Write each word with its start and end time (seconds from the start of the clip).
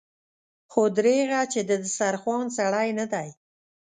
خو 0.71 0.81
دريغه 0.97 1.41
چې 1.53 1.59
د 1.69 1.71
دسترخوان 1.83 2.45
سړی 2.57 2.89
نه 2.99 3.05
دی. 3.13 3.27